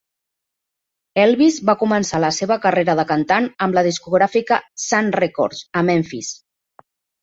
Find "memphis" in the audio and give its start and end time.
5.95-6.39